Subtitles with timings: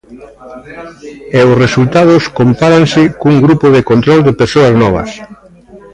[1.39, 5.09] E os resultados compáranse cun grupo de control de persoas novas.